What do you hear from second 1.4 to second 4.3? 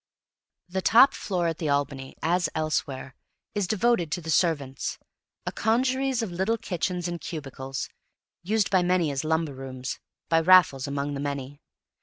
at the Albany, as elsewhere, is devoted to